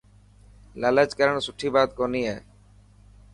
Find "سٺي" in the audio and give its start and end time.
1.45-1.67